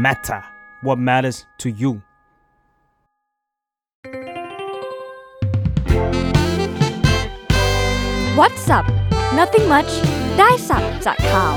[0.00, 0.42] matter
[0.80, 2.00] what matters to you
[8.38, 8.86] What's up
[9.38, 9.90] Nothing much
[10.38, 11.56] ได้สับจากข่าว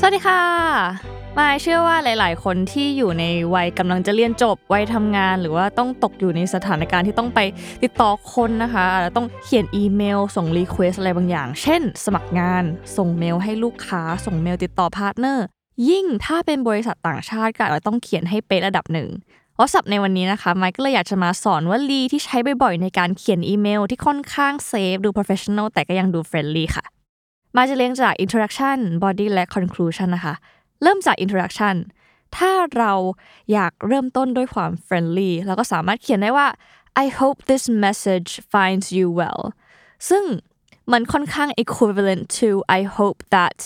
[0.00, 3.25] สวัสดีค่ะ มายเชื่อว่าหลาย ๆ คนที่อยู่ใน
[3.55, 7.39] วัยกำลังจะเรียนจบวัยทำงาน หรือว่าต้องตกอยู่ในสถานการณ์ที่ต้องไป
[7.83, 12.63] ติดต่อคนนะคะอาจจะต้องเขียนอีเมล ส่งรีเควสอะไรบางอย่าง เช่น สมัครงาน
[12.97, 15.45] ส่งเมลให้ลูกค้า ส่งเมลติดต่อพาร์ทเนอร์
[15.89, 19.09] ยิ่งถ้าเป็นบริษัทต่างชาติก็อาจจะต้องเขียนให้เป๊ะระดับหนึ่ง
[19.57, 26.85] What's Up ในวันนี้นะคะไมค์ก็เลยอยากจะมาสอนว่าลีที่ใช้บ่อยๆในการเขียนอีเมล ที่ค่อนข้าง safe ดู professional แต่ก็ยังดู friendly ค่ะ
[27.55, 30.35] มาจะเรียงจาก introduction body และ conclusion นะคะ
[30.81, 31.75] เริ่มจาก introduction
[32.37, 32.93] ถ้าเรา
[33.53, 36.47] อยากเริ่มต้นด้วยความ friendly เราก็สามารถเขียนได้ว่า
[37.03, 39.41] I hope this message finds you well
[40.09, 40.23] ซึ่ง
[40.91, 43.57] มันค่อนข้าง equivalent to I hope that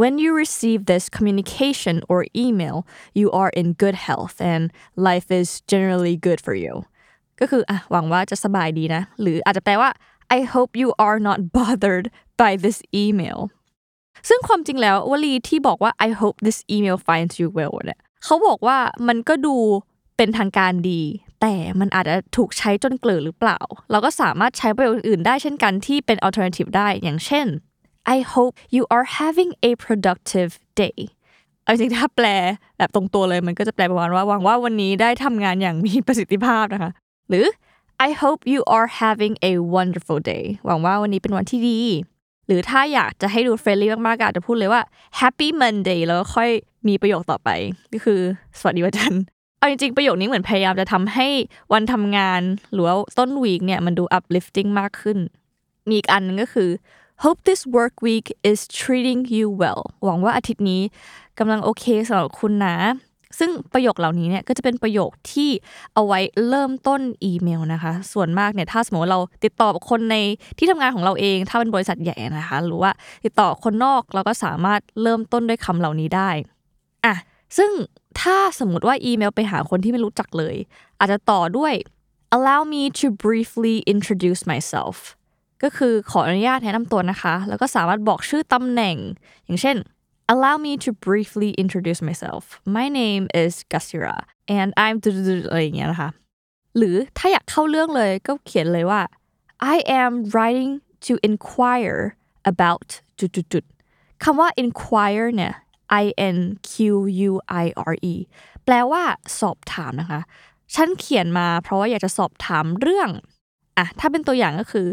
[0.00, 2.76] when you receive this communication or email
[3.20, 4.62] you are in good health and
[5.08, 6.74] life is generally good for you
[7.40, 9.90] ก็คืออะหวังว่าจะสบายดีนะ หรืออาจจะแปลว่า
[10.36, 12.06] I hope you are not bothered
[12.42, 13.38] by this email
[14.28, 19.56] ซึ่งความจริงแล้ววลีที่บอกว่า I hope this email finds you well เนี่ยเขาบอกว่ามันก็ดู
[20.16, 21.02] เป็นทางการดี
[21.40, 23.58] แต่มันอาจจะถูกใช้จนเกร่อหรือเปล่า
[23.90, 27.46] เราก็สามารถใช้ประโยคอื่นได้เช่นกันที่เป็น alternative ได้อย่างเช่น
[28.14, 30.52] I hope you are having a productive
[30.82, 30.98] day
[31.62, 32.26] เอาจริงถ้าแปล
[32.78, 36.90] แบบตรงตัวเลยมันก็จะแปลประมาณว่าหวังว่าวันนี้ได้ทำงานอย่างมีประสิทธิภาพนะคะ
[37.28, 37.46] หรือ
[38.06, 41.78] I hope you are having a wonderful day หวังว่าวันนี้เป็นวันที่ดี
[42.48, 44.82] หรือถ้าอยากจะให้ดู friendly มากๆก็อาจจะพูดเลยว่า
[45.20, 46.50] Happy Monday แล้วค่อย
[46.88, 47.50] มีประโยคต่อไป
[47.92, 48.20] ก็คือ
[48.58, 49.22] สวัสดีวันจันทร์
[49.58, 51.28] เอาจริงๆ ประโยคนี้เหมือนพยายามจะทำให้
[51.72, 52.40] วันทำงาน
[52.72, 55.18] หรือว่าต้นวีคเนี่ยมันดู uplifting มากขึ้น
[55.88, 56.70] มีอีกอันนึงก็คือ
[57.22, 60.82] hope this work week is treating you well หวังว่าอาทิตย์นี้
[61.38, 62.76] กำลังโอเคสำหรับคุณนะ
[63.38, 65.50] ซึ่งประโยคเหล่านี้เนี่ยก็จะเป็นประโยคที่
[65.94, 70.16] เอาไว้เริ่มต้นอีเมลนะคะ ส่วนมากเนี่ยถ้าสมมติเราติดต่อกับคนใน
[70.58, 72.90] ที่ทำงานของเราเอง ถ้าเป็นบริษัทใหญ่นะคะ หรือว่า
[73.24, 76.30] ติดต่อคนนอกเราก็สามารถเริ่มต้นด้วยคำเหล่านี้ได้
[77.04, 77.14] อะ
[77.56, 77.70] ซึ่ง
[78.20, 80.54] ถ้าสมมติว่าอีเมลไปหาคนที่ไม่รู้จักเลย
[80.98, 81.72] อาจจะต่อด้วย
[82.36, 84.96] allow me to briefly introduce myself
[85.62, 88.96] ก็คือขออนุญาตแนะนำตัวนะคะ แล้วก็สามารถบอกชื่อตำแหน่ง
[89.44, 89.76] อย่างเช่น
[90.32, 92.42] allow me to briefly introduce myself
[92.78, 94.16] my name is Gasira
[94.58, 94.96] and I'm
[95.50, 96.10] อะไรอย่างเงี้ยนะคะ
[96.76, 99.00] หรือถ้าอยากเข้าเรื่องเลยก็เขียนเลยว่า
[99.74, 100.72] I am writing
[101.06, 102.00] to inquire
[102.52, 102.88] about
[103.20, 105.52] จุดๆๆคำว่า inquire เนี่ย
[106.02, 106.04] I
[106.36, 106.38] N
[106.70, 106.72] Q
[107.28, 107.32] U
[107.64, 108.14] I R E
[108.64, 109.02] แปลว่า
[109.40, 110.20] สอบถามนะคะ
[110.74, 113.10] ฉันเขียนมาเพราะว่าอยากจะสอบถามเรื่อง
[113.78, 114.86] อะ ถ้าเป็นตัวอย่างก็คือ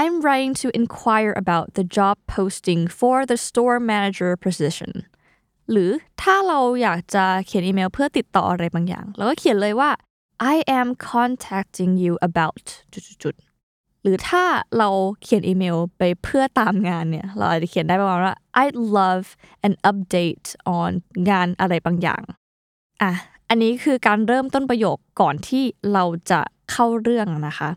[0.00, 4.92] I'm writing to inquire about the job posting for the store manager position
[5.70, 5.90] หรือ
[6.22, 9.90] ถ้าเราอยากจะเขียนอีเมลเพื่อติดต่ออะไรบางอย่าง เราก็เขียนเลยว่า
[10.54, 12.64] I am contacting you about
[13.22, 14.44] จุดๆหรือถ้า
[14.78, 14.88] เรา
[15.22, 19.26] เขียนอีเมลไปเพื่อตามงานเนี่ย เราอาจจะเขียนได้ประมาณว่า I'd love
[19.66, 20.48] an update
[20.78, 20.90] on
[21.30, 22.22] งานอะไรบางอย่าง
[23.02, 23.12] อะ
[23.48, 27.70] อันนี้คือการเริ่มต้นประโยคก่อนที่เราจะเข้าเรื่องนะคะ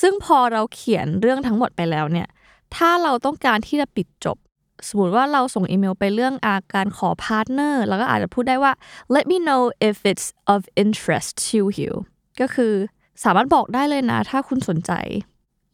[0.00, 2.28] ซึ่งพอเราเขียนเรื่องทั้งหมดไปแล้วเนี่ย
[2.76, 4.36] ถ้าเราต้องการที่จะปิดจบ
[4.88, 8.72] สมมติว่าเราส่งอีเมลไปเรื่องอะการขอพาร์ทเนอร์เราก็อาจจะพูดได้ว่า
[9.14, 11.92] let me know if it's of interest to you
[12.40, 12.72] ก็คือ
[13.24, 14.92] สามารถบอกได้เลยนะถ้าคุณสนใจ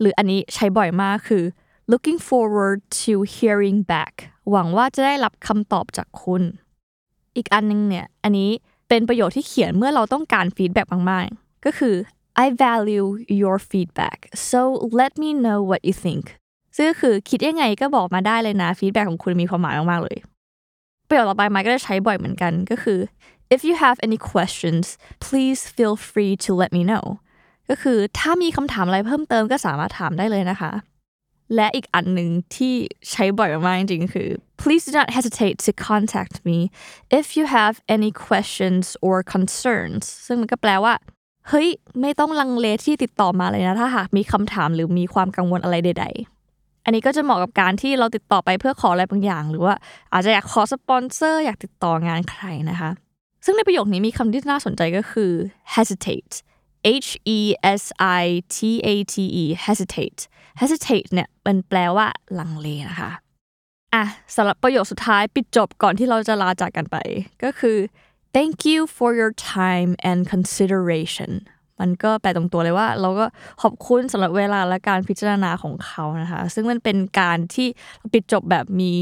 [0.00, 1.44] หรืออันนี้ใช้บ่อยมากคือ
[1.92, 4.14] looking forward to hearing back
[4.50, 6.42] หวังว่าจะได้รับคำตอบจากคุณ
[7.36, 8.50] อีกอันนึงเนี่ย อันนี้
[8.88, 11.94] เป็นประโยชน์ที่เขียนเมื่อเราต้องการ feedback มากๆ ก็คือ
[12.42, 13.06] I value
[13.42, 14.18] your feedback
[14.50, 14.60] so
[15.00, 16.24] let me know what you think
[16.76, 20.18] ซึ่งก็คือคิดยังไงก็บอกมาได้เลยนะ feedback ของคุณมีความหมายมากๆเลย
[21.08, 22.98] ประโยคต่อไปไมค์ก็จะใช้บ่อยเหมือนกันก็คือ
[23.54, 24.84] if you have any questions
[25.26, 27.04] please feel free to let me know
[27.68, 30.72] ก็คือถ้ามีคำถามอะไรเพิ่มเติมก็สามารถถามได้เลยนะคะ
[31.54, 32.74] และอีกอันหนึ่งที่
[33.10, 34.28] ใช้บ่อยมากๆจริงๆคือ
[34.60, 36.58] please do not hesitate to contact me
[37.20, 40.94] if you have any questions or concerns ซึ่งมันก็แปลว่า
[41.48, 41.68] เฮ้ย
[42.00, 46.06] ไม่ต้องลังเลที่ติดต่อมาเลยนะ ถ้าหากมีคำถามหรือมีความกังวลอะไรใด
[46.44, 49.74] ๆ อันนี้ก็จะเหมาะกับการที่เราติดต่อไปเพื่อขออะไรบางอย่าง หรือว่า
[50.12, 52.90] อาจจะอยากขอสปอนเซอร์อยากติดต่องานใครนะคะ
[53.44, 55.32] ซึ่งในประโยคนี้มีคำที่น่าสนใจก็คือ
[55.74, 56.34] hesitate
[57.06, 57.38] H E
[57.80, 57.82] S
[58.22, 58.24] I
[58.54, 58.56] T
[58.86, 60.20] A T E hesitate
[60.60, 62.06] hesitate เนี่ยมันแปลว่า
[62.38, 63.10] ลังเลนะคะ
[63.94, 64.04] อะ
[64.36, 66.96] สำหรับประโยคสุดท้ายปิดจบก่อนที่เราจะลาจากกันไป
[67.44, 67.76] ก็คือ
[68.36, 71.32] thank you for your time and consideration
[71.80, 73.26] มันก็แปลตรงตัวเลยว่า เราก็
[73.62, 77.68] ขอบคุณสำหรับเวลาและการพิจารณาของเขานะคะ ซึ่งมันเป็นการที่
[78.12, 78.92] ปิดจบแบบมี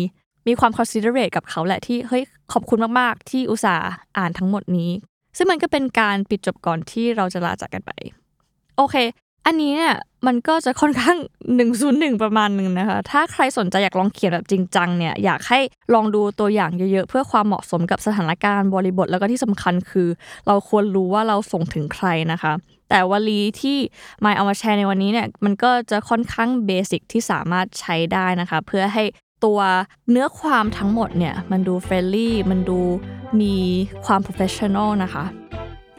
[0.47, 2.23] มีความ considerate กับเขาแหละที่เฮ้ย
[2.53, 3.87] ขอบคุณมาก ๆ ที่อุตส่าห์
[4.19, 4.91] อ่านทั้งหมดนี้
[5.37, 7.93] ซึ่งมันก็เป็นการปิดจบก่อนที่เราจะลาจากกันไป
[8.77, 8.97] โอเค
[9.47, 9.95] อันนี้เนี่ย
[10.27, 11.19] มันก็จะค่อนข้าง
[11.71, 15.61] 101 ประมาณหนึ่งนะคะ ถ้าใครสนใจอยากลองเขียนแบบจริงจังเนี่ย อยากให้
[15.95, 20.09] ลองดูตัวอย่างเยอะๆ เพื่อความเหมาะสมกับสถานการณ์บริบท แล้วก็ที่สำคัญคือ
[20.47, 22.53] เราควรรู้ว่าเราส่งถึงใครนะคะ
[22.89, 23.79] แต่วลีที่
[24.25, 29.05] มายเอามาแชร์ในวันนี้เนี่ย มันก็จะค่อนข้าง basic ที่สามารถใช้ได้นะคะ เพื่อให้
[29.45, 29.61] ตัว
[30.11, 32.81] เนื้อความทั้งหมดเนี่ย มันดู friendly มันดู
[33.41, 33.55] มี
[34.05, 35.25] ความ professional นะคะ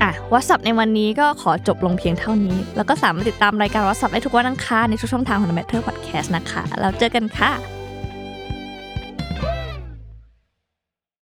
[0.01, 7.80] อะ What's Up ในวันนี้ก็ขอจบลงเพียงเท่านี้ แล้วก็สามารถติดตามรายการ What's Up ได้ทุกวันอังคารในทุกช่องทางของ The Matter Podcast นะคะ แล้วเจอกันค่ะ